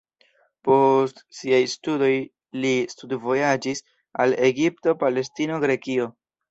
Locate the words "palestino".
5.05-5.67